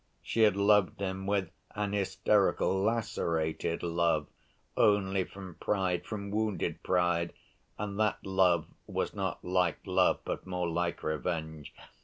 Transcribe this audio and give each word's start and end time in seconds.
She 0.23 0.41
had 0.41 0.55
loved 0.57 0.99
him 0.99 1.27
with 1.27 1.51
an 1.75 1.93
hysterical, 1.93 2.81
"lacerated" 2.81 3.83
love 3.83 4.25
only 4.75 5.23
from 5.25 5.57
pride, 5.59 6.07
from 6.07 6.31
wounded 6.31 6.81
pride, 6.81 7.33
and 7.77 7.99
that 7.99 8.25
love 8.25 8.65
was 8.87 9.13
not 9.13 9.45
like 9.45 9.77
love, 9.85 10.21
but 10.25 10.47
more 10.47 10.67
like 10.67 11.03
revenge. 11.03 11.71